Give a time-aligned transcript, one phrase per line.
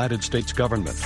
[0.00, 0.96] United States government.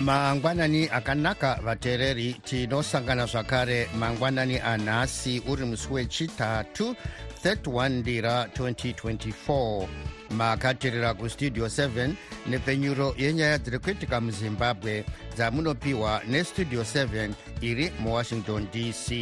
[0.00, 6.96] mangwanani akanaka vateereri tinosangana zvakare mangwanani anhasi uri musi wechitatu
[7.46, 9.86] 31 ndira 2024
[10.30, 12.10] makateerera kustudio 7
[12.46, 15.04] nepfenyuro yenyaya dziri kuitika muzimbabwe.
[15.36, 19.12] Dzamunopiwa nestudio 7 iri muwashington dc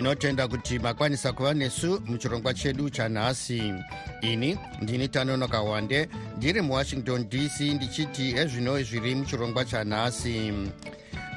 [0.00, 3.74] tinotenda kuti makwanisa kuva nesu muchirongwa chedu chanhasi.
[4.20, 10.52] Ini ndini tanonoka wande ndiri muwashington dc ndichiti ezvino zviri muchirongwa chanhasi.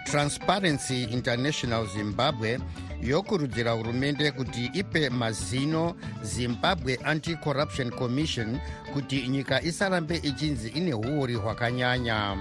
[0.05, 2.59] Transparency international zimbabwe
[3.01, 8.59] yokurudzira hurumende kuti ipe mazino zimbabwe anti-corruption commission
[8.93, 12.37] kuti nyika isarambe ichinzi ine uori hwakanyanya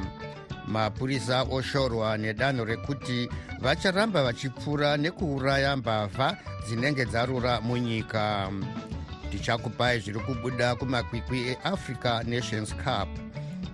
[0.73, 3.29] mapurisa oshorwa nedanho rekuti
[3.61, 8.51] vacharamba vachipfuura nekuuraya mbavha dzinenge dzarura munyika.
[9.29, 13.09] Ndichakupai zviri kubuda kumakwikwi eafrica nations cup.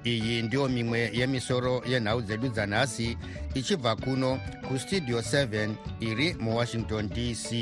[0.05, 3.17] Iyi ndiyo mimwe yemisoro yenhau dzedu dzanhasi
[3.55, 7.53] ichibva kuno kustudio 7 iri muwashington dc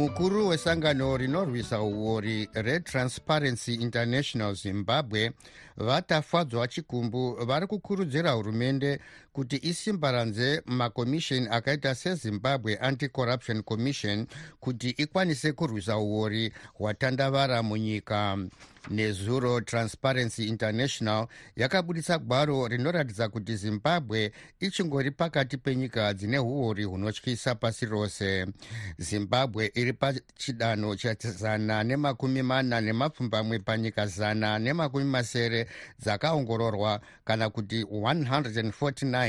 [0.00, 5.32] mukuru wesangano rinorwisa uori retransparency international zimbabwe
[5.76, 9.00] vatafadzwa chikumbu vari kukurudzira hurumende
[9.32, 14.26] kuti isimbaranze makomisheni akaita sezimbabwe anti-corruption commission
[14.60, 18.38] kuti ikwanise kurwisa uori hwatandavara munyika.
[18.90, 21.26] Nezuro transparency international
[21.56, 28.46] yakabudisa gwaro rinoratidza kuti zimbabwe ichingori pakati penyika dzine uori hunotyisa pasi rose.
[28.98, 35.66] Zimbabwe iri pachidanho chazana nemakumi mana nemapfumbamwe panyika zana nemakumi masere
[35.98, 39.19] dzakaongororwa kana kuti 149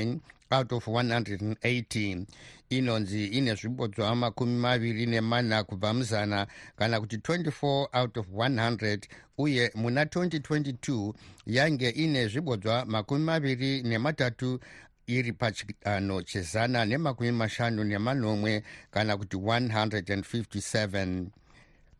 [0.52, 2.26] out of 180
[2.70, 9.00] inonzi ine zvibodzwa makumi maviri nemana kubva muzana kana kuti 24 out of 100
[9.38, 11.14] uye muna 2022
[11.46, 14.60] yange ine zvibodzwa makumi maviri nematatu
[15.08, 21.26] iri pachidanho chezana nemakumi mashanu nemanomwe kana kuti 157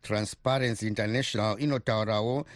[0.02, 2.46] transparency international inotaurawo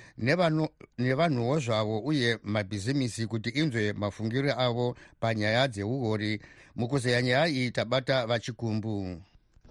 [0.99, 6.41] nevanhuwo zvavo uye mabhizimisi kuti inzwe mafungiro avo panyaya dzeuori
[6.77, 9.21] mukuzeya nyaya iyi tabata vachikumbu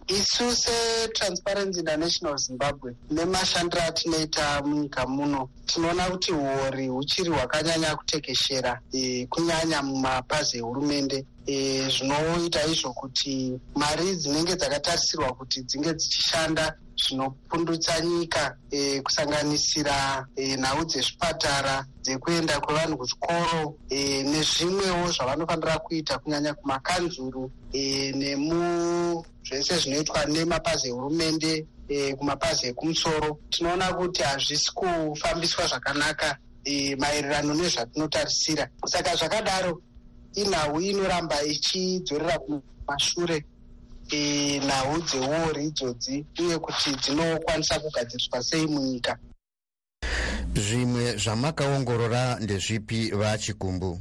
[0.07, 9.25] isu setransparency international zimbabwe nemashandiro atinoita munyika muno tinoona kuti uori huchiri hwakanyanya kutekeshera e,
[9.25, 18.57] kunyanya mumapazi ehurumende e, zvinoita izvo kuti mari dzinenge dzakatarisirwa kuti dzinge dzichishanda zvinopundutsa nyika
[18.71, 28.11] e, kusanganisira e, nhau dzezvipatara dzekuenda kwevanhu kuchikoro e, nezvimwewo zvavanofanira kuita kunyanya kumakanzuru e,
[28.11, 33.39] nemu zvese zvinoitwa nemapazi ehurumende e, kumapazi ekumusoro.
[33.49, 38.69] Tinoona kuti hazvisi kufambiswa zvakanaka e, maererano nezvatinotarisira.
[38.85, 39.81] Saka zvakadaro
[40.35, 43.45] inhau inoramba ichidzorera kumashure
[44.11, 49.17] e, nhau dzeuori idzodzi uye kuti dzinokwanisa kugadziriswa sei munyika.
[50.55, 53.99] Zvimwe zvamakaongorora ndezvipi vachikumbu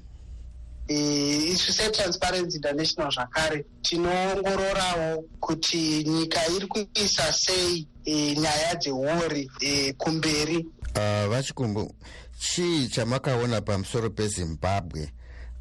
[0.88, 10.66] isu setransparency international zvakare tinoongororawo kuti nyika iri kuisa sei e, nyaya dzeuori e, kumberi.
[10.94, 11.94] Uh, vachikumbu
[12.38, 15.12] chii chamakaona pamusoro pezimbabwe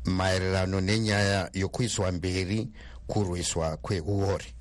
[0.05, 2.69] maererano nenyaya yokuiswa mberi
[3.07, 4.53] kurwiswa kweuori.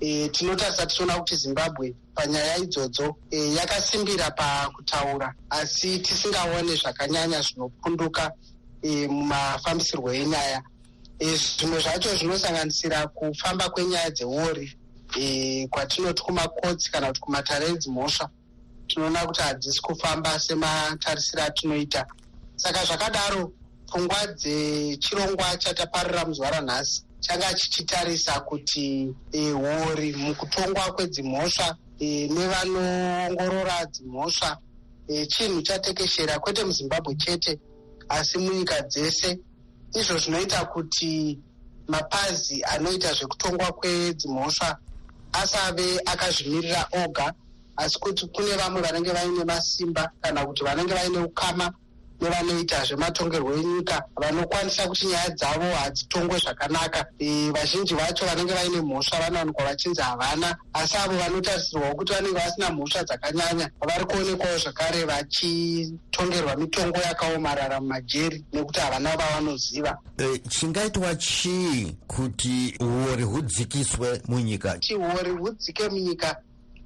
[0.00, 8.32] E, tinotarisa tichiona kuti zimbabwe panyaya idzodzo e, yakasimbira pakutaura asi tisingaone zvakanyanya zvinopunduka
[8.82, 10.62] e, mumafambisirwo enyaya.
[11.18, 14.76] E, zvimwe zvacho zvinosanganisira kufamba kwenyaya dzeuori
[15.20, 18.30] e, kwatinoti kumakotsi kana kuti kumatare edzimhosva
[18.88, 22.06] tinoona kuti hadzisi kufamba sematarisiro atinoita.
[22.56, 23.52] Saka zvakadaro
[23.92, 34.58] pfungwa dzechirongwa chataparira muzuva ranhasi changa chichitarisa kuti uori e, mukutongwa kwedzimhosva e, nevanoongorora dzimhosva
[35.08, 37.58] e, chinhu chatekeshera kwete muzimbabwe chete
[38.08, 39.38] asi munyika dzese.
[39.94, 41.38] Izvo zvinoita kuti
[41.88, 44.78] mapazi anoita zvekutongwa kwedzimhosva
[45.32, 47.34] asave akazvimirira oga
[47.76, 51.72] asi kuti kune vamwe vanenge vaine masimba kana kuti vanenge vaine ukama
[52.22, 57.06] nevanoita zvematongerwo enyika vanokwanisa kuti nyaya dzavo hadzitongwe zvakanaka.
[57.18, 62.70] E, vazhinji vacho vanenge vaine mhosva vanowanikwa vachinzi havana asi avo vanotarisirwawo kuti vanenge vasina
[62.70, 69.98] mhosva dzakanyanya vari kuonekwawo zvakare vachitongerwa mitongo yakaomarara mumajeri nekuti havana vavanoziva.
[70.18, 74.72] E, chingaitwa chii kuti uori hudzikiswe munyika?
[74.74, 76.36] Kuti uori hudzike munyika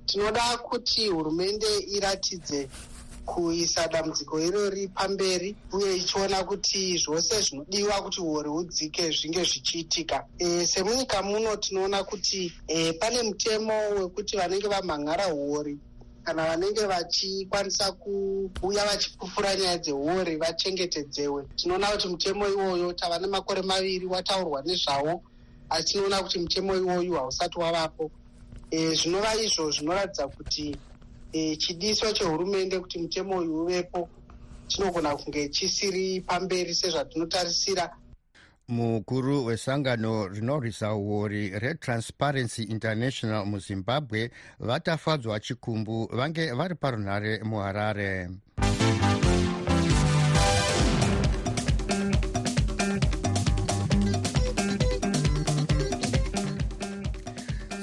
[0.07, 1.67] tinoda kuti hurumende
[1.97, 2.69] iratidze
[3.27, 10.27] kuisa dambudziko irori pamberi uye ichiona kuti zvose zvinodiwa kuti uori hudzike zvinge zvichiitika.
[10.39, 15.79] E, semunyika muno tinoona kuti e, pane mutemo wekuti vanenge vamhan'ara uori.
[16.25, 21.45] Kana vanenge vachikwanisa kuuya vachipupura nyaya dzeuori vachengetedzewe.
[21.57, 25.23] Tinoona kuti mutemo iwoyo tava nemakore maviri wataurwa nezvawo
[25.71, 28.11] asi tinoona kuti mutemo iwoyu hausati wavapo.
[28.71, 30.77] E, zvinova izvo zvinoratidza kuti
[31.33, 34.09] e, chidiso chehurumende kuti mutemo uyu uvepo
[34.67, 37.91] chinogona kunge chisiri pamberi sezvatinotarisira.
[38.69, 48.29] Mukuru wesangano rinorwisa uori retransparency international muzimbabwe vatafadzwa chikumbu vange vari parunhare muharare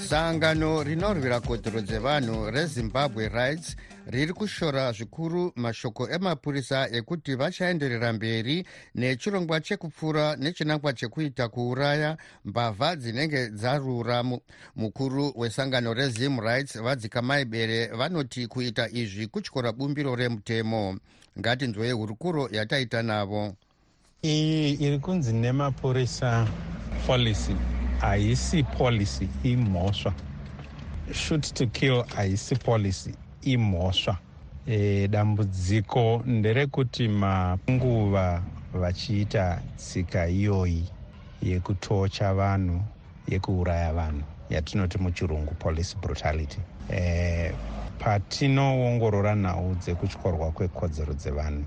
[0.09, 3.75] sangano rinorwira kodzero dzevanhu rezimbabwe rights
[4.07, 8.65] riri kushora zvikuru mashoko emapurisa ekuti vachaenderera mberi
[8.95, 14.23] nechirongwa chekupfura nechinangwa chekuita kuuraya mbavha dzinenge dzarura.
[14.75, 20.97] Mukuru wesangano rezim rights vadzikamaibere vanoti kuita izvi kutyora bumbiro remutemo.
[21.39, 23.53] Ngatinzwei hurukuro yataita navo.
[24.21, 26.47] Iyi iri kunzi nemapurisa
[27.07, 27.55] policy
[27.97, 30.15] haisi policy imhosva
[31.13, 34.19] shoot to kill haisi policy imhosva
[34.65, 40.89] e, dambudziko nderekuti manguva vachiita tsika iyoyi
[41.41, 42.85] yekutocha vanhu
[43.27, 46.61] yekuuraya vanhu yatinoti muchirungu police brutality.
[46.89, 47.59] E,
[47.97, 51.65] patinoongorora nhau dzekutyorwa kwekodzero dzevanhu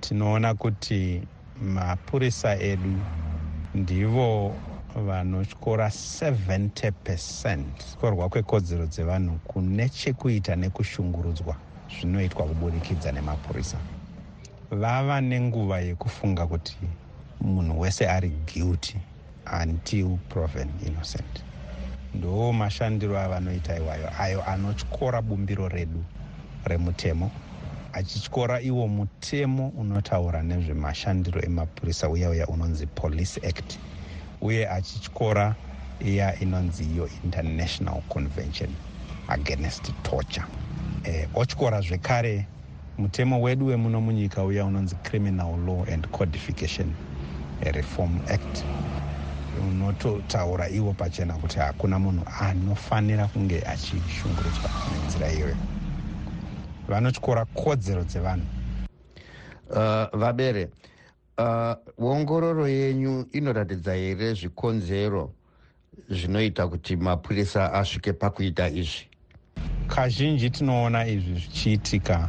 [0.00, 3.06] tinoona kuti mapurisa edu
[3.74, 4.62] ndivo
[4.96, 7.96] vanotyora 70 percent.
[8.00, 11.56] Tyorwa kwekodzero dzevanhu kune chekuita nekushungurudzwa
[11.90, 13.78] zvinoitwa kubudikidza nemapurisa.
[14.70, 16.78] Vava nenguva yekufunga kuti
[17.40, 18.98] munhu wese ari guilty
[19.62, 21.44] until proven innocent.
[22.14, 26.04] Ndo mashandiro avanoita iwayo ayo anotyora bumbiro redu
[26.64, 27.32] remutemo
[27.92, 33.78] achityora iwo mutemo unotaura nezvemashandiro emapurisa uya uya unonzi police act
[34.40, 35.56] uye achityora
[36.00, 38.78] iya inonzi iyo international convention
[39.28, 40.46] against torture.
[41.04, 42.48] E, otyora zvekare
[42.98, 46.96] mutemo wedu wemuno munyika uya unonzi criminal law and codification
[47.60, 48.66] reform act.
[49.54, 55.58] Unototaura iwo pachena kuti hakuna munhu anofanira kunge achishungurudzwa nenzira iyoyo.
[56.88, 58.48] Vanotyora kodzero dzevanhu.
[59.70, 60.70] Uh, vabere
[61.38, 65.30] uh, ongororo yenyu inoratidza here zvikonzero
[66.08, 69.08] zvinoita kuti mapurisa asvike pakuita izvi?
[69.86, 72.26] Kazhinji tinoona izvi zvichiitika.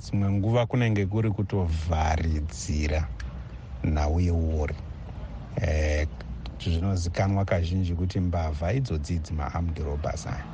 [0.00, 3.08] Dzimwe eh, nguva kunenge kuri kutovharidzira
[3.84, 4.74] nhau yeuori
[5.56, 6.08] eh,
[6.60, 10.44] zvinozikanwa kazhinji kuti mbavha idzodzi idzi maarmed robbers aya.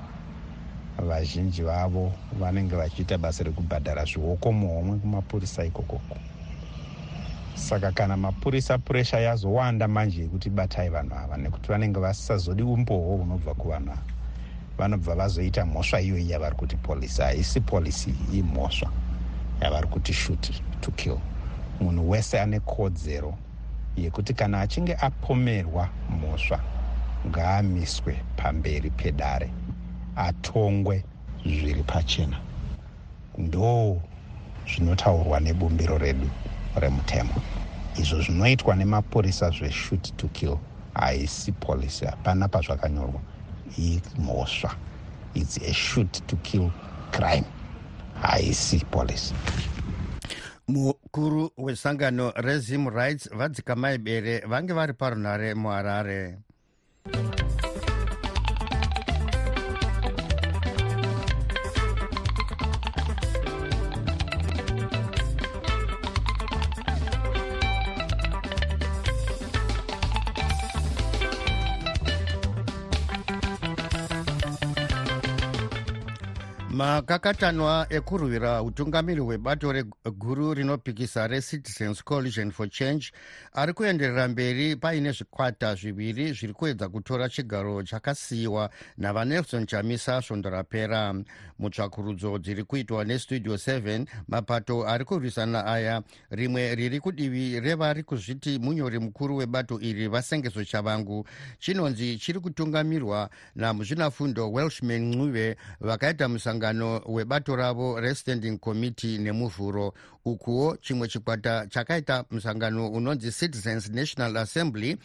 [0.98, 6.16] Vazhinji vavo vanenge vachiita basa rekubhadhara zvioko muhomwe kumapurisa ikokoko
[7.58, 13.54] saka kana mapurisa puresha yazowanda manje yekuti batai vanhu ava nekuti vanenge vasisazodi umbohwo hunobva
[13.54, 14.02] kuvanhu ava.
[14.78, 18.90] Vanobva vazoita mhosva iyoyi yavari kuti polisi haisi polisi imhosva
[19.60, 20.50] yavari kuti shoot
[20.80, 21.20] to kill.
[21.80, 23.34] Munhu wese ane kodzero
[23.96, 26.60] yekuti kana achinge apomerwa mhosva
[27.26, 29.50] ngaamiswe pamberi pedare
[30.16, 31.04] atongwe
[31.44, 32.40] zviri pachena.
[33.38, 34.02] Ndo
[34.66, 36.30] zvinotaurwa nebumbiro redu
[36.76, 37.34] remutemo.
[37.98, 40.56] Izvo zvinoitwa nemapurisa zveshoot to kill
[40.94, 43.20] haisi polisi hapana pazvakanyorwa.
[43.78, 44.70] Imhosva.
[45.34, 46.70] Its a shoot to kill
[47.12, 47.44] crime.
[48.22, 49.34] Haisi polisi
[50.68, 56.38] mukuru wesangano rezim rights vadzikamaibere vange vari parunhare muharare
[76.78, 83.12] makakatanwa ekurwira utungamiri hwebato reguru rinopikisa recitizens coalition for change
[83.52, 91.14] ari kuenderera mberi paine zvikwata zviviri zviri kuedza kutora chigaro chakasiyiwa navanelson chamisa svondo rapera.
[91.58, 96.02] Mutsvakurudzo dziri kuitwa nestudio 7 mapato ari kurwisana aya.
[96.30, 101.26] Rimwe riri kudivi revari kuzviti munyori mukuru webato iri vasengeso chavangu.
[101.58, 109.94] Chinonzi chiri kutungamirwa namuzvinafundo welshman ncube vakaita musanga musangano webato ravo restanding committee nemuvhuro
[110.24, 114.96] ukuwo chimwe chikwata chakaita musangano unonzi citizens national assembly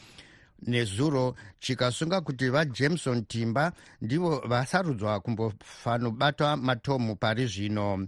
[0.68, 8.08] nezuro chikasunga kuti vajameson timba ndivo vasarudzwa kumbofanobata matomu pari zvino.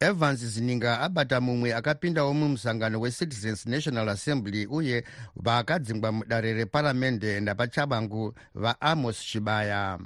[0.00, 5.04] Evans zininga abata mumwe akapindawo mumusangano wecitizens national assembly uye
[5.36, 9.98] vaakadzingwa mudare reparamende napachabangu vaamos chibaya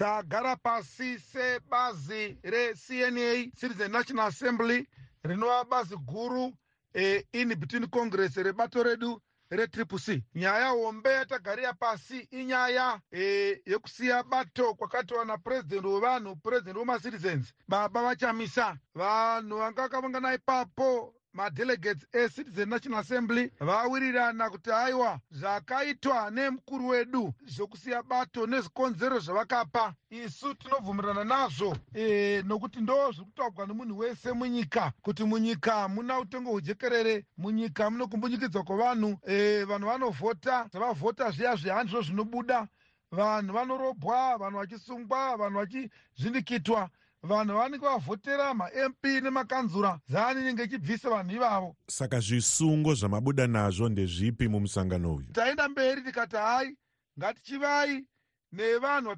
[0.00, 4.86] tagara pasi sebazi recna citizen national assembly
[5.22, 6.52] rinova bazi guru
[6.94, 10.22] e, in between congress rebato redu retriple c.
[10.34, 17.52] Nyaya hombe yatagarira pasi inyaya e, yekusiya bato kwakatiwa napurezidendi wevanhu purezidendi wemacitizens.
[17.68, 18.78] Baba vachamisa.
[18.94, 28.02] Vanhu vanga vakavangana ipapo madelegates ecitizen national assembly vawirirana kuti aiwa zvakaitwa nemukuru wedu zvokusiya
[28.02, 29.94] bato nezvikonzero zvavakapa.
[30.10, 36.50] Isu tinobvumirana nazvo e, nokuti ndo zviri kutaurwa nemunhu wese munyika kuti munyika muna utongo
[36.50, 42.68] hwejekerere munyika muno kumbunyikidzwa kwavanhu e, vanhu vanovhota zvavavhota zviya zvihandizvo zvinobuda.
[43.12, 46.90] Vanhu vanorobwa vanhu vachisungwa vanhu vachizvinikitwa
[47.22, 51.76] vanhu vanenge vavhotera mamp nemakanzura zani inenge ichibvisa vanhu ivavo.
[51.86, 55.32] Saka zvisungo zvamabuda nazvo ndezvipi mumusangano uyu?
[55.32, 56.76] Taenda mberi tikati hai
[57.18, 58.06] ngatichivai
[58.52, 59.08] nevanhu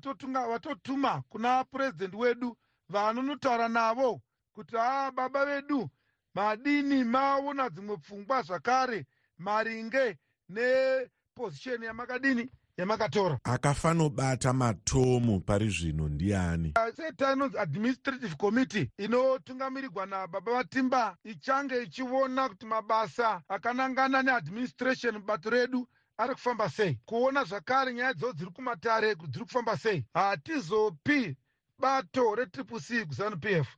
[0.51, 2.57] vatotuma kuna purezidendi wedu
[2.89, 4.21] vanonotaura navo
[4.53, 5.91] kuti haa baba vedu
[6.35, 9.07] madini maona dzimwe pfungwa zvakare
[9.39, 10.19] maringe
[10.49, 16.75] nepozisheni yamakadini yamakatora akafanobata matomu pari zvino ndiani?
[16.97, 25.89] Seta inonzi administrative committee inotungamirirwa nababa vatimba ichange ichiona kuti mabasa akanangana neadministration bato redu
[26.19, 26.99] ari kufamba sei.
[27.05, 30.05] Kuona zvakare nyaya dzodzo dziri kumatare kuti dziri kufamba sei.
[30.15, 31.37] Hatizopi
[31.79, 33.69] bato retriple c kuzanup f.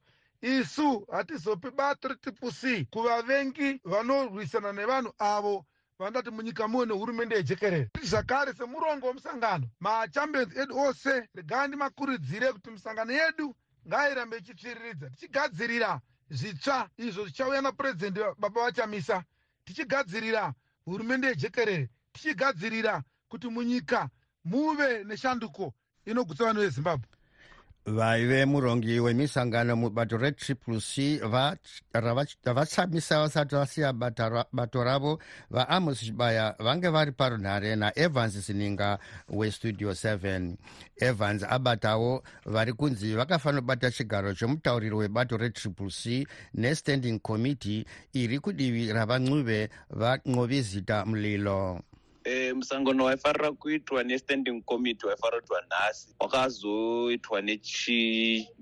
[0.43, 5.67] Isu hatizopi bato retriple c kuvavengi vanorwisana nevanhu avo
[5.99, 9.67] vandati munyika muwe nehurumende yejekerere zvakare semurongo wemusangano.
[9.81, 13.55] Machampions edu ose regai ndimakurudzire kuti misangano yedu
[13.89, 19.25] ngairambe ichitsviriridza tichigadzirira zvitsva izvo zvichauya napurezidendi baba vachamisa.
[19.65, 24.11] Tichigadzirira hurumende yejekerere tichigadzirira kuti munyika
[24.45, 25.75] muve neshanduko
[26.07, 27.09] inogutsa vanhu vezimbabwe
[27.87, 31.21] vaive murongi wemisangano mubato retriple c
[32.45, 33.93] ravachamisa vasati vasiya
[34.53, 35.19] bato ravo
[35.51, 38.99] vaamos chibaya vange vari parunhare naevans sininga
[39.29, 40.55] westudio 7
[40.97, 48.93] evans abatawo vari kunzi vakafanira kubata chigaro chomutauriri webato retriple c nestanding committee iri kudivi
[48.93, 51.81] ravancube vanqovizita mulilo
[52.25, 56.15] e, musangano waifarira kuitwa nestanding committee waifarira kuitwa nhasi.
[56.21, 57.43] Wakazoitwa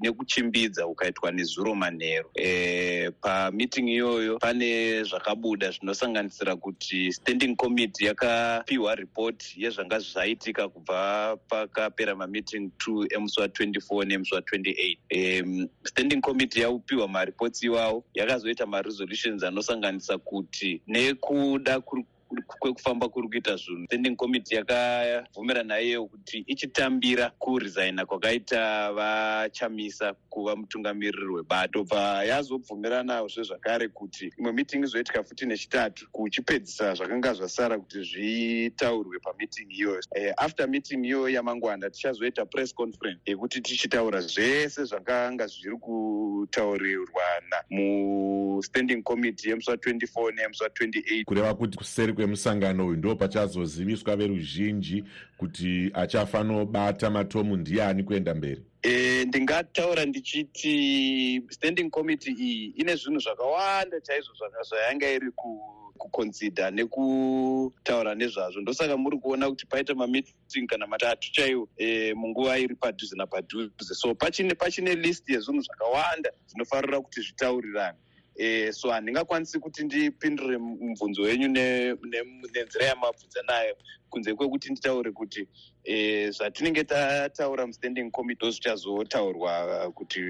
[0.00, 2.31] nekuchimbidza ukaitwa nezuro manheru.
[2.35, 12.14] E, pamiting iyoyo pane zvakabuda zvinosanganisira kuti standing committee yakapiwa ripoti yezvanga zvaitika kubva pakapera
[12.14, 15.45] mamiting 2 emusi wa24 nemusi wa28 e,
[15.85, 18.04] standing committee yaupiwa maripots iwawo.
[18.14, 21.81] Yakazoita maresolutions anosanganisa kuti nekuda
[22.46, 23.86] kwekufamba kuri kuita zvinhu.
[23.86, 31.84] Standing committee yakabvumirana iyeyo kuti ichitambira kuresigna kwakaita vachamisa kuva mutungamiriri webato.
[31.84, 39.70] Bva yazobvumiranazve zvakare kuti imwe meeting izoitika futi nechitatu kuchipedzisa zvakanga zvasara kuti zvitaurwe pamiting
[39.72, 40.00] iyoyo.
[40.16, 47.22] Uh, after meeting iyoyo yamangwana tichazoita press conference yekuti tichitaura zvese zvakanga zviri kutaurirwa
[47.70, 55.04] mustanding committee yemusi wa24 neyemusi wa28 kureva kuti kuseri kwemusangano uyu ndo pachazoziviswa veruzhinji
[55.36, 58.62] kuti achafanobata matomu ndiani kuenda mberi?
[58.82, 64.32] E, ndingataura ndichiti standing committee iyi ine zvinhu zvakawanda chaizvo
[64.68, 65.30] zvayanga iri
[65.98, 68.60] kuconsider nekutaura nezvazvo.
[68.60, 73.94] Ndosaka muri kuona kuti paita mameeting kana matatu chaiwo e, munguva iri padhuze napadhuze.
[73.94, 77.98] So pachine pachine list yezvinhu zvakawanda zvinofanira kuti zvitaurirane
[78.34, 83.76] e, so handingakwanisi kuti ndipindure mubvunzo wenyu nenzira yamabvudza nayo
[84.12, 85.49] kunze kwekuti nditaure kuti
[85.85, 90.21] e, zvatinenge tataura mustanding committee zvichazotaurwa kuti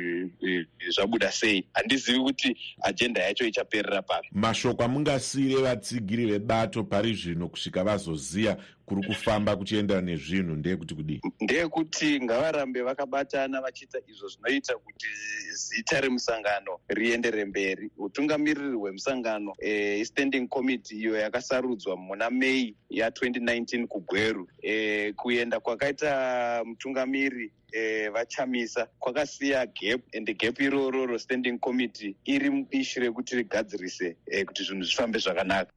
[0.47, 1.67] e, zvabuda sei.
[1.73, 9.07] Handizivi kuti ajenda yacho ichaperera papi mashoko amungasiyire vatsigiri vebato pari zvino kusvika vazoziya kuri
[9.09, 11.21] kufamba kuchienderana nezvinhu ndeyekuti kudii?
[11.41, 15.07] Ndeyekuti ngavarambe vakabatana vachiita izvo zvinoita kuti
[15.55, 17.91] zita remusangano riendere mberi.
[17.99, 27.53] Utungamiriri hwemusangano e, standing committee iyo yakasarudzwa muna mei ya2019 kugweru e, kuenda kwakaita mutungamiri
[27.73, 28.87] e, vachamisa.
[28.99, 35.19] Kwakasiya gap and gap irororo standing committee iri mubishi rekuti rigadzirise e, kuti zvinhu zvifambe
[35.19, 35.73] zvakanaka.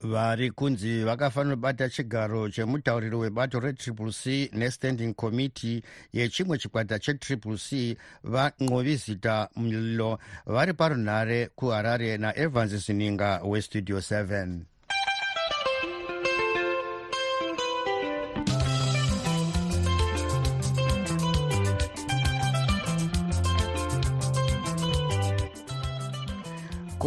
[0.00, 7.96] Vari kunzi vakafanira kubata chigaro chemutauriri webato retriple c nestanding committee yechimwe chikwata chetriple c
[8.24, 14.60] vanqovizita mlilo vari parunhare kuharare naevans zininga westudio 7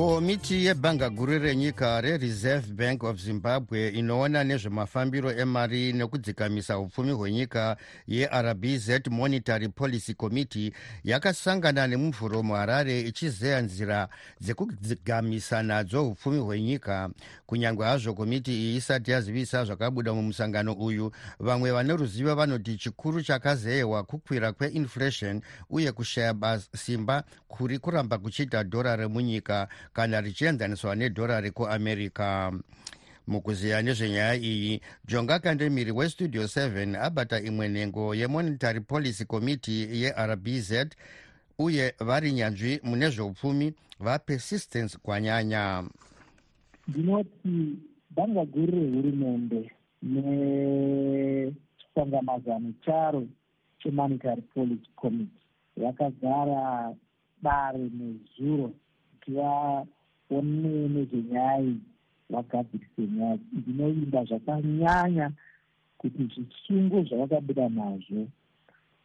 [0.01, 7.77] komiti yebhanga guru renyika rereserve bank of zimbabwe inoona nezvemafambiro emari nekudzikamisa upfumi hwenyika
[8.07, 14.07] yerbz monetary policy committee yakasangana nemuvhuro muharare ichizeya nzira
[14.39, 17.09] dzekudzigamisa nadzo upfumi hwenyika.
[17.45, 24.03] Kunyange hazvo komiti iyi isati yazivisa zvakabuda mumusangano uyu vamwe vane ruzivo vanoti chikuru chakazeyewa
[24.03, 32.51] kukwira kweinflation uye kushaya simba kuri kuramba kuchiita dhora remunyika kana richienzaniswa nedhorari kuamerica
[33.27, 40.73] mukuziya nezvenyaya iyi jonga kandemiri westudio 7 abata imwe nhengo yemonetary policy committee yerbz
[41.59, 45.83] uye vari nyanzvi mune zveupfumi vapersistence kwanyanya.
[46.87, 47.77] Ndinoti
[48.09, 49.71] bhanga guru rehurumende
[50.03, 53.27] nechisongamazano charo
[53.79, 55.41] chemonetary policy committee
[55.77, 56.95] vakagara
[57.43, 58.73] dare nezuro
[59.21, 61.73] kuti vaone nezvenyaya
[62.29, 65.31] vagadzirise nyaya ndinoimba zvakanyanya
[65.97, 68.27] kuti zvisungo zvavakabuda nazvo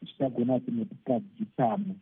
[0.03, 1.95] zvichagona kunotitadzipamo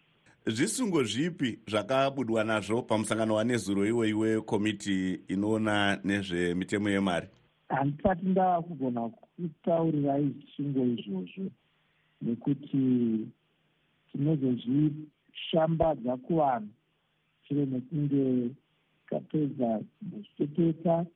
[0.46, 7.27] zvisungo zvipi zvakabudwa nazvo pamusangano wanezuro iwoiwe komiti inoona nezvemitemo yemari?
[7.68, 11.50] Handisati ndava kugona kutaurirai zvisungo izvozvo
[12.22, 12.79] nekuti
[14.12, 16.68] tinozozvishambadza kuvanhu
[17.48, 18.50] shure mekunge
[19.09, 19.80] tapedza
[20.11, 21.07] kuzviteketa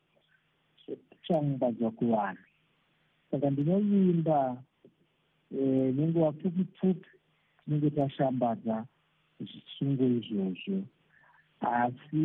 [0.84, 2.44] zvotichangadzwa kuvanhu
[3.30, 4.62] saka ndinoimba
[5.96, 7.08] nenguva pfupi pfupi
[7.64, 8.86] tinenge tashambadza
[9.40, 10.82] zvisungo izvozvo.
[11.60, 12.24] Asi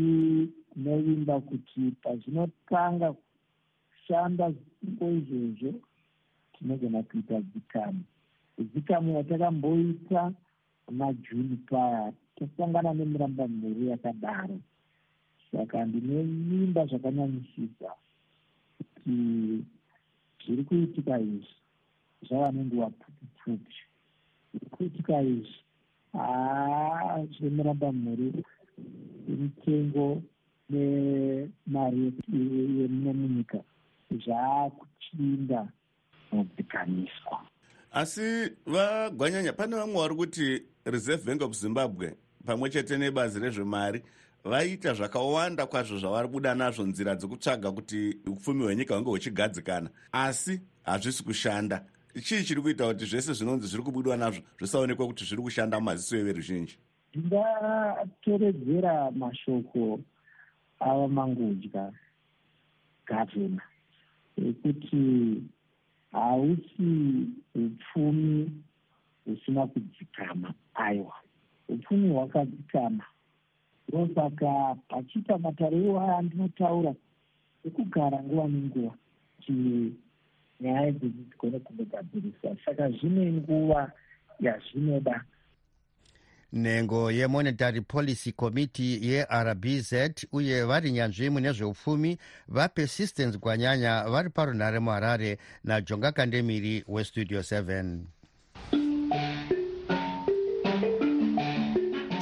[0.76, 5.72] ndinoimba kuti pazvinotanga kushanda zvisungo izvozvo
[6.54, 8.04] tinogona kuita dzikamu
[8.60, 10.34] dzikamu yatakamboita
[10.92, 14.60] majuni paya tasangana nemuramba mhuru yakadaro.
[15.52, 17.90] Saka ndinemimba zvakanyanyisisa
[18.78, 19.18] kuti
[20.46, 21.56] zviri kuitika izvi
[22.28, 23.76] zvava nenguva pfupi pfupi
[24.54, 25.60] zviri kuitika izvi
[26.14, 28.34] haa zvemuramba mhuri
[29.28, 30.22] imitengo
[30.70, 32.14] nemari
[32.78, 33.60] yemuno munyika
[34.12, 35.68] zvaakuchinda
[36.32, 37.38] mudzikamiswa
[37.92, 44.02] asi vagwanyanya pane vamwe vari kuti reserve bank of zimbabwe pamwe chete nebazi rezvemari
[44.44, 49.90] vaita zvakawanda kwazvo zvavari kubuda nazvo nzira dzekutsvaga kuti upfumi hwenyika hunge huchigadzikana.
[50.12, 51.86] Asi hazvisi kushanda.
[52.24, 56.78] Chii chiri kuita kuti zvese zvinonzi zviri kubudwa nazvo zvisaonekwa kuti zviri kushanda mumaziso everuzhinji
[57.16, 60.00] ndingatoredzera mashoko
[60.80, 61.94] ava mangudya
[63.08, 63.62] gavhena
[64.38, 65.02] ekuti
[66.12, 66.92] hausi
[67.56, 68.52] upfumi
[69.26, 71.23] husina kudzikama aiwa
[71.74, 73.04] upfumi hwakadzikama
[73.88, 76.94] ndosaka pachiita matariro aya andinotaura
[77.68, 78.94] ekugara nguva nenguva
[79.36, 79.54] kuti
[80.62, 83.92] nyaya idzi dzigone kundogadzirisa saka zvine nguva
[84.40, 85.24] yazvinoda.
[86.54, 89.94] Nhengo yemonetary policy committee yerbz
[90.32, 98.00] uye vari nyanzvi mune zveupfumi vapersistence kwanyanya vari parunhare muharare najonga kandemiri westudio 7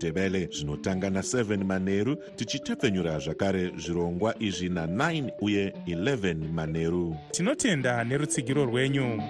[0.00, 9.22] nendebele zvinotanga na7 manheru tichitepfenyura zvakare zvirongwa izvi na9 uye 11 manheru tinotenda nerutsigiro rwenyu.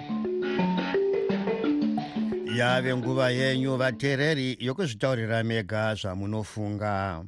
[2.55, 7.23] Yave nguva yenyu vateereri yokuzvitaurira mega zvamunofunga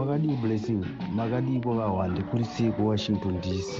[0.00, 0.84] wakadii blessing
[1.16, 3.70] makadiko vahwande kuri siko washington dc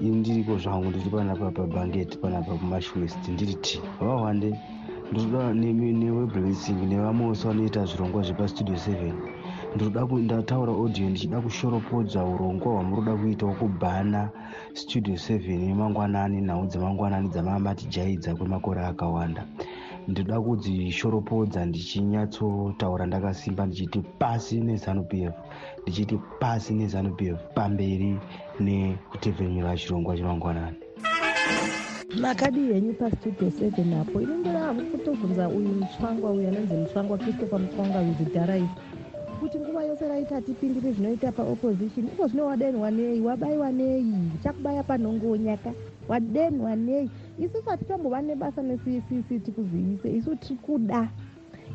[0.00, 4.54] ini ndiriko zvangu ndiri panapa pabhangeti panapa kumashwest ndiri t vahwande
[5.12, 9.12] ndinoda newe blessing nevamwewo vanoita zvirongwa zvepastudio 7
[9.74, 14.30] ndinoda ndataura audio ndichida kushoropodza urongwa hwamuroda kuitawo kubhana
[14.74, 19.44] studio 7 nemangwanani nhau dzemangwanani dzamamatijaidza kwemakore akawanda
[20.08, 25.34] ndinoda kudzishoropodza ndichinyatsotaura ndakasimba ndichiti pasi nezanup f.
[25.82, 28.10] Ndichiti pasi nezanup f pamberi
[28.60, 30.78] nekutepfenyura chirongwa chemangwanani
[32.20, 34.20] makadi henyu pastudio 7 apo.
[34.20, 38.68] Inenge ravu kutobvunza uyu mutsvangwa uyu anonzi mutsvangwa christopher mutsvangwa wizidharai
[39.40, 44.06] kuti nguva yose raiti hatipindiri zvinoita paopposition iko zvino wadenhwa nei wabayiwa nei
[44.42, 45.72] chakubaya panhongonyaka
[46.08, 51.08] wadenhwa nei isusu hatitombova nebasa necc tikuzivise isu tiri kuda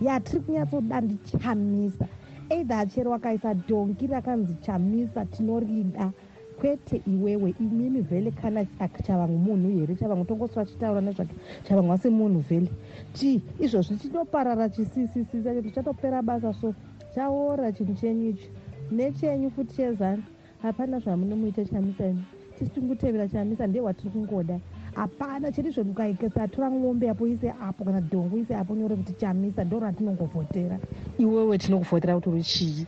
[0.01, 2.07] yatiri kunyatsoda ndichamisa.
[2.49, 6.11] Eidha achero wakaisa dhongi rakanzi chamisa tinorida.
[6.59, 8.65] Kwete iwewe imimi vhele kana
[9.05, 9.95] chavangu munhu here?
[9.95, 11.35] Chavangu tongoswa chitaura nezvake.
[11.63, 12.69] Chavangu asi munhu vhele.
[13.13, 16.73] Ti izvozvi chinoparara chisisisi chacho tichatopera basa so
[17.15, 18.49] chaora chinhu chenyu icho
[18.91, 20.23] nechenyu futi chezani.
[20.61, 22.23] Hapana zvamunomuita chamisa imi.
[22.57, 24.59] Tisi tingutevera chamisa ndiye watiri kungoda
[24.95, 29.80] hapana chiri zvokukatora mwombe apo ise apo kana dhongo ise apo nyore kuti chamisa ndo
[29.80, 30.80] ratinongovhotera
[31.17, 32.86] iwewe tinokuvhotera kuti uri chii?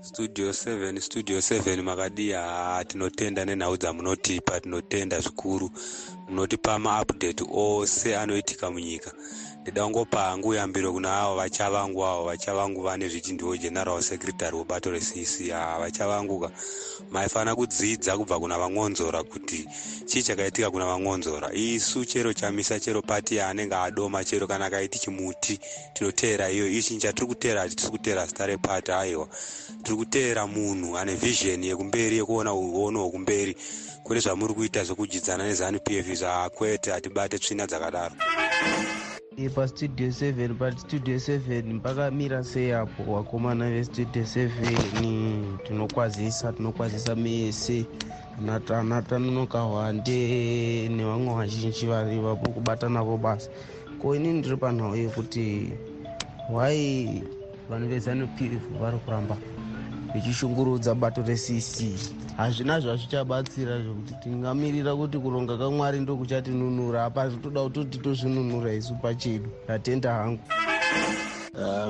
[0.00, 5.70] Studio 7 studio 7 makadi haa tinotenda nenhau dzamunotipa tinotenda zvikuru.
[6.28, 9.12] Munotipa maupdate ose anoitika munyika
[9.62, 14.90] ndida kungopa hangu yambiro kuna avo vachavangu avo vachavangu vane zviti ndiwo general secretary webato
[14.90, 16.50] recc haa vachavanguka
[17.10, 19.68] maifanira kudzidza kubva kuna vangonzora kuti
[20.06, 21.52] chii chakaitika kuna vangonzora.
[21.52, 25.60] Isu chero chamisa chero pati yaanenge adoma chero kana akaiti chimuti
[25.94, 26.68] tinoteera iyo.
[26.68, 29.28] Iyo chinhu chatiri kuteera hati tiri kuteera zita repati aiwa
[29.82, 33.56] tiri kuteera munhu ane vhizheni yekumberi yekuona uono hwekumberi.
[34.02, 38.14] Kune zvamuri kuita zvekudyidzana nezanup f zvakwete hatibate tsvina dzakadaro
[39.46, 47.86] pastudio 7 pastudio 7 mpakamira sei apo vakomana vestudio 7 tinokwazisa tinokwazisa mese.
[48.84, 53.50] Natananoka hwande nevamwe vazhinji vari vapo kubata navo basa.
[54.02, 55.72] Ko inini ndiri panhau yekuti
[56.50, 57.22] wai
[57.70, 58.30] vanhu vezanup
[58.80, 59.36] vari kuramba
[60.14, 61.82] vichishungurudza bato recc.
[62.36, 67.04] Hazvina zvazvichabatsira zvekuti tingamirira kuti kuronga kamwari ndokuchatinunura.
[67.04, 69.50] Apa zvitoda kutoti tozvinunura isu pachedu.
[69.64, 70.42] Ndatenda hangu.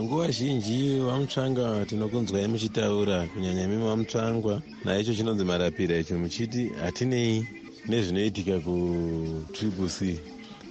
[0.02, 4.62] Nguva zhinji vamutsvanga tinokunzwai muchitaura kunyanya imi vamutsvangwa.
[4.85, 7.46] Naicho chinonzi marapira icho muchiti hatinei
[7.88, 10.20] nezvinoitika kutriple c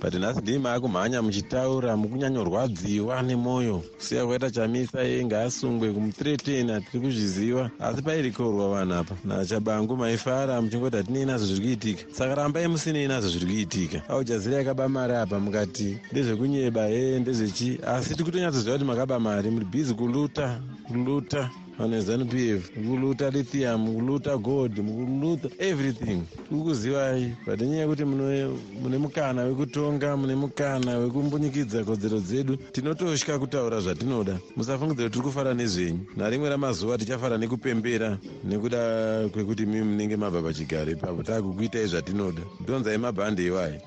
[0.01, 7.71] but nhasi ndii maakumhanya muchitaura mukunyanyorwadziwa nemwoyo kusiya kwaita chamisa ye ngaasungwe kumuthreaten hatiri kuzviziva
[7.79, 13.29] asi pairikorwa vanhu apa nachabangu maifara muchingoti hatinei nazvo zviri kuitika saka rambai musinei nazvo
[13.29, 17.79] zviri kuitika aujazira yakaba mari apa mukati ndezvekunyeba he ndezvechi.
[17.87, 19.49] Asi tiri kutonyatsoziva kuti makaba mari.
[19.51, 26.23] Muri bhizi kuluta kuluta vanhu vezanup f mukuluta lithium mukuluta gold mukuluta everything.
[26.49, 34.39] Tikukuzivai but nenyaya yekuti mune mukana wekutonga mune mukana wekumbunyikidzwa kodzero dzedu tinotosha kutaura zvatinoda.
[34.55, 35.99] Musafungidzira kuti tiri kufara nezvenyu.
[36.15, 42.41] Narimwe ramazuva tichafara nekupembera nekuda kwekuti mimi munenge mabva pachigaro ipapo taakukuitai zvatinoda.
[42.65, 43.79] Donzai mabhande iwayi.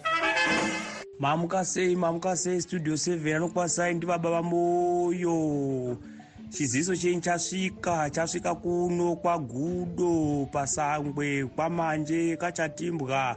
[1.19, 5.97] Mamuka sei mamuka sei studio 7 anokwanisa ndibaba vamoyo
[6.51, 13.37] chiziviso chenyu chasvika chasvika kuno kwagudo pasangwe kwamanje kachatimbwa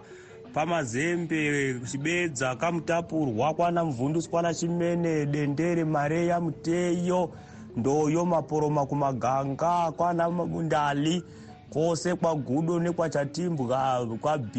[0.53, 7.29] pamazembe chibedza kamutapurwa kwana muvhundutsi kwana chimene dendere mareya muteyo
[7.77, 10.27] ndoyo maporoma kumaganga kwana
[10.63, 11.23] ndali
[11.69, 14.57] kwose kwagudo nekwachatimbwa kwab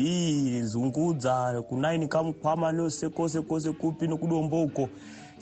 [0.63, 4.89] zungudza kunaini kamukwama nose kwose kwose kupi nokudomboko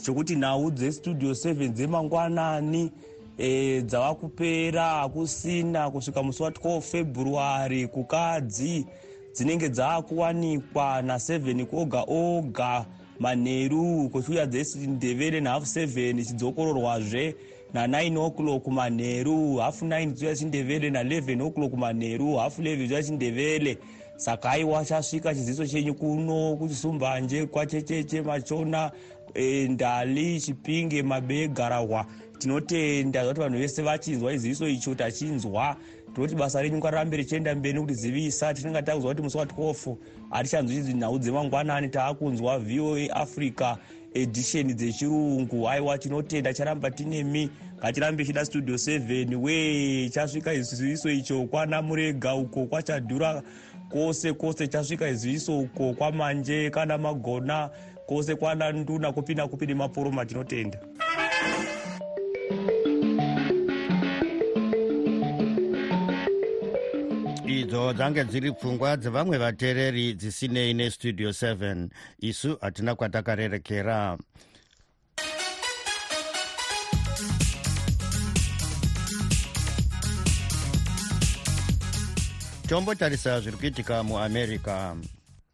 [0.02, 2.90] chokuti nhau dzestudio 7 dzemangwanani
[3.38, 5.90] e, dzava kupera hakusina.
[5.90, 8.86] Kusvika musi wa12 february kukadzi
[9.34, 12.86] dzinenge dzaakuwanikwa na7 oga oga
[13.20, 17.34] manheru kuchiuya dzesindevere nahafu 7 chidzokororwazve
[17.74, 23.78] na9 o'clock manheru hafu 9 chiuya chindevere na11 o'clock manheru hafu 11 chiuya chindevere
[24.16, 28.90] saka aiwa chasvika chiziso chenyu kuno kuchisumbanje kwachecheche machona
[29.34, 32.06] e, ndali chipinge mabee garahwa
[32.38, 35.76] tinotenda zvakuti vanhu vese vachinzwa iziviso icho tachinzwa.
[36.14, 39.94] Tinoti basa renyu ngarirambe richienda mberi nekutizivisa tinenge takuzwa kuti musi wa12
[40.30, 41.88] hatichanzwi nhau dzemangwanani.
[41.88, 43.76] Taakunzwa voa africa
[44.14, 45.68] edition dzechirungu.
[45.68, 51.44] Aiwa tinotenda charamba tinemi ngatirambe chida studio 7 we chasvika iziviso icho.
[51.46, 53.42] Kwana murega uko kwachadhura
[53.88, 55.92] kwose kwose chasvika iziviso uko.
[55.94, 57.70] Kwamanje kana magona
[58.12, 60.78] kwose kwana nduna kupi nakupi nemaporoma tinotenda.
[67.46, 71.88] Idzo dzange dziri pfungwa dzevamwe vateereri dzisinei nestudio 7
[72.20, 74.18] isu hatina kwatakarerekera.
[82.68, 84.96] Tombotarisa zviri kuitika muamerica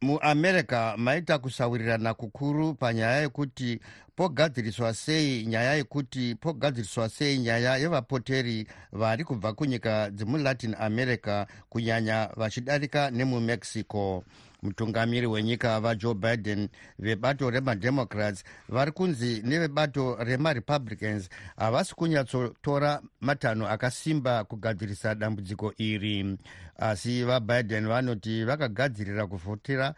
[0.00, 3.80] muamerica maita kusawirirana kukuru panyaya yekuti
[4.16, 13.11] pogadziriswa sei nyaya yekuti pogadziriswa sei nyaya yevapoteri vari kubva kunyika dzemulatin america kunyanya vachidarika
[13.11, 14.24] nemumexico
[14.62, 16.68] mutungamiri wenyika vajoe biden
[16.99, 26.38] vebato remademocrats vari kunzi nevebato remarepublicans havasi kunyatsotora matanho akasimba kugadzirisa dambudziko iri.
[26.79, 29.94] Asi vabiden vanoti vakagadzirira kuvhotera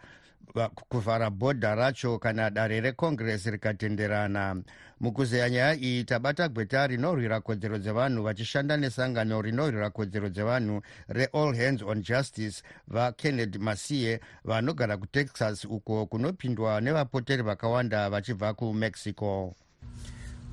[0.89, 4.55] kuvhara bhodha racho kana dare recongress rikatenderana.
[4.99, 11.81] Mukuzeya nyaya iyi tabata gweta rinorwira kodzero dzevanhu vachishanda nesangano rinorwira kodzero dzevanhu reall hands
[11.81, 19.55] on justice vakennedy masiye vanogara kutexas uko kunopindwa nevapoteri vakawanda vachibva kumexico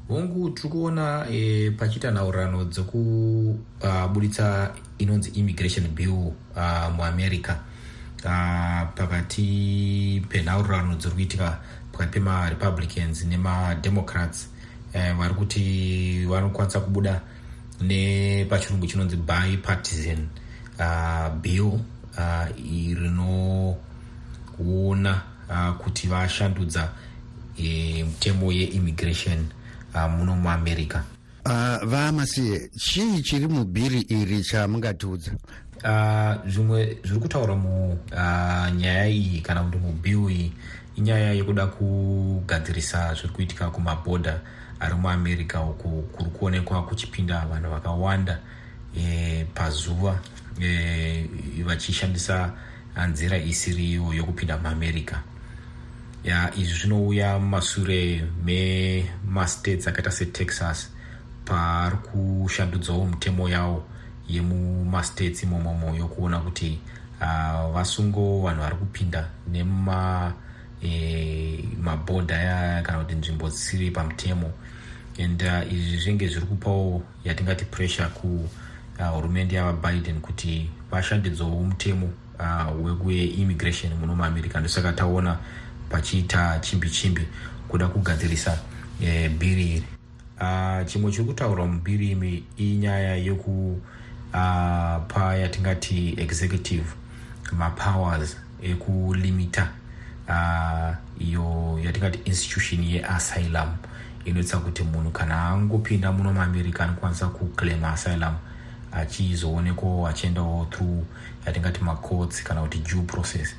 [0.09, 6.33] hongu tiri kuona e, pachiita nhaurirano dzekubuditsa uh, inonzi immigration bill uh,
[6.97, 7.57] muamerica
[8.97, 11.59] pakati penhaurirano dziri kuitika
[11.93, 14.49] pakati pemarepublicans nemademocrats
[14.95, 17.21] uh, vari kuti vanokwanisa kubuda
[17.81, 20.29] nepachirungu chinonzi bipartisan
[20.79, 21.63] uh, bill
[22.19, 22.47] uh,
[24.59, 26.93] rinoona uh, kuti vashandudza
[27.59, 29.47] e, mutemo yeimmigration
[29.95, 31.03] uh, muno muamerica.
[31.47, 35.33] Uh, vamasiye chii chiri mubhiri iri chamungatiudza
[35.85, 40.53] uh, zvimwe zviri kutaura munyaya uh, iyi kana kuti mubill iyi
[40.97, 44.41] inyaya yekuda kugadzirisa zviri kuitika kumabhodha
[44.81, 48.39] ari muamerica uku kuri kuonekwa kuchipinda vanhu vakawanda
[48.97, 50.21] e, pazuva
[50.61, 52.53] e, vachishandisa
[53.09, 55.17] nzira isiriyo yokupinda muamerica.
[56.25, 60.91] Ya izvi zvinouya mumashure memastates akaita setexas
[61.45, 63.85] pari kushandudzawo mitemo yavo
[64.29, 66.79] yemumastates imomomo yokuona kuti
[67.21, 70.33] uh, vasungo vanhu vari kupinda nemuma
[70.83, 74.53] e, mabhodha aya kana kuti nzvimbo dzisiri pamutemo.
[75.19, 82.85] And uh, izvi zvinge zviri kupawo yatingati pressure kuhurumende uh, yavabiden kuti vashandidzawo mutemo uh,
[82.85, 85.39] wekuimmigration muno muamerica ndosaka taona
[85.91, 87.27] pachiita chimbi chimbi
[87.69, 88.59] kuda kugadzirisa
[89.03, 89.85] e, bhiri iri
[90.41, 93.81] uh, chimwe chiri kutaurwa mubhiri imi inyaya yeku
[94.35, 96.85] uh, pa yatingati executive
[97.53, 99.71] mapowers ekulimita
[100.29, 100.95] uh,
[101.29, 103.69] iyo yatingati institution yeasylum.
[104.25, 108.35] Inoitisa kuti munhu kana angopinda muno muamerica anokwanisa kuclaim asylum
[108.93, 111.05] achizoonekwawo achiendawo through
[111.47, 113.55] yatingati macourts kana kuti due process.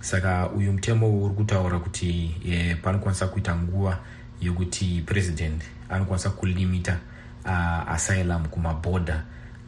[0.00, 3.98] Saka uyu mutemo uri kutaura kuti e, panokwanisa kuita nguva
[4.40, 6.98] yekuti president anokwanisa kulimita
[7.44, 9.22] uh, asylum kumabhodha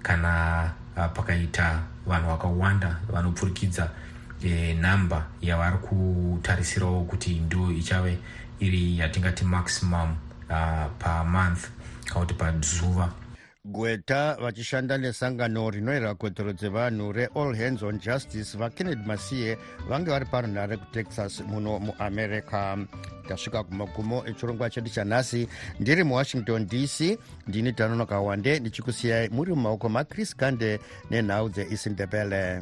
[0.08, 0.64] kana
[0.96, 3.90] uh, pakaita vanhu vakawanda vanopfurikidza
[4.44, 8.18] e, nhamba yavari kutarisirawo kuti ndo ichave
[8.60, 10.16] iri yatingati maximum
[10.50, 11.68] uh, pamonth
[12.04, 13.12] kana kuti pazuva
[13.72, 20.76] gweta vachishanda nesangano rinoyera kodzero dzevanhu reall hands on justice vakennedy masiye vange vari parunhare
[20.76, 22.76] kutexas muno muamerica
[23.28, 25.48] tasvika kumagumo echirongwa chedu chanhasi
[25.80, 32.60] ndiri muwashington dc ndini danonoka wande ndichikusiyai muri mumaoko machris gande nenhau dzeisindebele